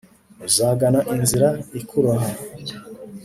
uzagana 0.47 0.99
inzira 1.15 1.47
ikuroha 1.79 2.29